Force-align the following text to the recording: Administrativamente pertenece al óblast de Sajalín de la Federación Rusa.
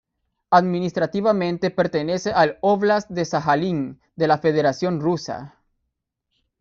Administrativamente 0.49 1.69
pertenece 1.69 2.31
al 2.31 2.57
óblast 2.61 3.11
de 3.11 3.23
Sajalín 3.23 4.01
de 4.15 4.27
la 4.27 4.39
Federación 4.39 4.99
Rusa. 4.99 5.59